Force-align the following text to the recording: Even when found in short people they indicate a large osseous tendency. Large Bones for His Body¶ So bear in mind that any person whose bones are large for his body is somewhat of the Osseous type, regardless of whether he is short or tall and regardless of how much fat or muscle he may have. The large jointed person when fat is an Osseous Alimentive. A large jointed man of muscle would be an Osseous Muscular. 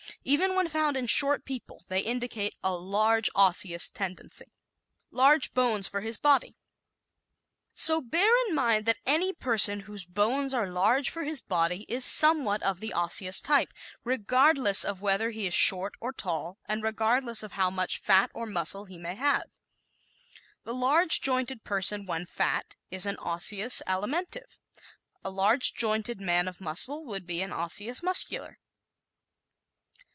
Even 0.23 0.53
when 0.55 0.67
found 0.67 0.97
in 0.97 1.07
short 1.07 1.45
people 1.45 1.81
they 1.87 2.01
indicate 2.01 2.53
a 2.63 2.75
large 2.75 3.27
osseous 3.33 3.89
tendency. 3.89 4.53
Large 5.09 5.51
Bones 5.55 5.87
for 5.87 6.01
His 6.01 6.17
Body¶ 6.19 6.49
So 7.73 8.01
bear 8.01 8.31
in 8.47 8.53
mind 8.53 8.85
that 8.85 8.99
any 9.07 9.33
person 9.33 9.81
whose 9.81 10.05
bones 10.05 10.53
are 10.53 10.69
large 10.69 11.09
for 11.09 11.23
his 11.23 11.41
body 11.41 11.85
is 11.89 12.05
somewhat 12.05 12.61
of 12.61 12.81
the 12.81 12.93
Osseous 12.93 13.41
type, 13.41 13.73
regardless 14.03 14.83
of 14.85 15.01
whether 15.01 15.31
he 15.31 15.47
is 15.47 15.55
short 15.55 15.95
or 15.99 16.13
tall 16.13 16.59
and 16.65 16.83
regardless 16.83 17.41
of 17.41 17.53
how 17.53 17.71
much 17.71 17.97
fat 17.97 18.29
or 18.35 18.45
muscle 18.45 18.85
he 18.85 18.99
may 18.99 19.15
have. 19.15 19.45
The 20.65 20.73
large 20.73 21.21
jointed 21.21 21.63
person 21.63 22.05
when 22.05 22.27
fat 22.27 22.75
is 22.91 23.07
an 23.07 23.17
Osseous 23.17 23.81
Alimentive. 23.87 24.59
A 25.23 25.31
large 25.31 25.73
jointed 25.73 26.19
man 26.21 26.47
of 26.47 26.61
muscle 26.61 27.05
would 27.05 27.25
be 27.25 27.41
an 27.41 27.51
Osseous 27.53 28.03
Muscular. 28.03 28.59